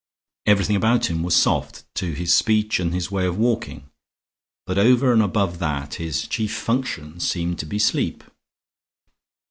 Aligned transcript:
Everything 0.47 0.75
about 0.75 1.11
him 1.11 1.21
was 1.21 1.35
soft, 1.35 1.83
to 1.93 2.13
his 2.13 2.33
speech 2.33 2.79
and 2.79 2.91
his 2.91 3.11
way 3.11 3.27
of 3.27 3.37
walking; 3.37 3.87
but 4.65 4.79
over 4.79 5.13
and 5.13 5.21
above 5.21 5.59
that 5.59 5.93
his 6.01 6.25
chief 6.27 6.51
function 6.55 7.19
seemed 7.19 7.59
to 7.59 7.67
be 7.67 7.77
sleep. 7.77 8.23